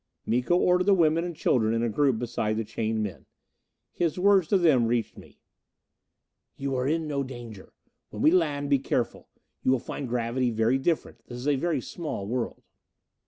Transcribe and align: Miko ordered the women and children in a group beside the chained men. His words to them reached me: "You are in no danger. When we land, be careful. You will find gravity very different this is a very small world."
Miko 0.25 0.57
ordered 0.57 0.85
the 0.85 0.95
women 0.95 1.23
and 1.23 1.35
children 1.35 1.75
in 1.75 1.83
a 1.83 1.87
group 1.87 2.17
beside 2.17 2.57
the 2.57 2.63
chained 2.63 3.03
men. 3.03 3.27
His 3.91 4.17
words 4.17 4.47
to 4.47 4.57
them 4.57 4.87
reached 4.87 5.15
me: 5.15 5.37
"You 6.57 6.73
are 6.75 6.87
in 6.87 7.07
no 7.07 7.21
danger. 7.21 7.73
When 8.09 8.23
we 8.23 8.31
land, 8.31 8.67
be 8.71 8.79
careful. 8.79 9.29
You 9.61 9.69
will 9.69 9.77
find 9.77 10.07
gravity 10.09 10.49
very 10.49 10.79
different 10.79 11.23
this 11.27 11.37
is 11.37 11.47
a 11.47 11.55
very 11.55 11.81
small 11.81 12.25
world." 12.25 12.63